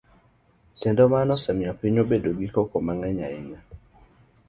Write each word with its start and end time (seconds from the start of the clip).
Kendo 0.81 1.01
mano 1.13 1.31
osemiyo 1.37 1.71
pinywa 1.79 1.99
obedo 2.05 2.29
gi 2.37 2.47
koko 2.53 2.75
mang'eny 2.85 3.19
ahinya. 3.27 3.59